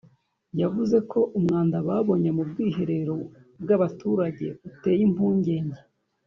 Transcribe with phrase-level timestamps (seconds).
[0.61, 3.15] yavuze ko umwanda babonye mu bwiherero
[3.61, 5.79] bw’abaturage uteye impungenge